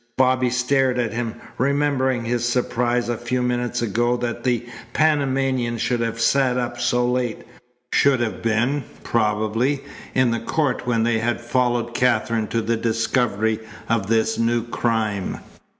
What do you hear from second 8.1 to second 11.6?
have been, probably, in the court when they had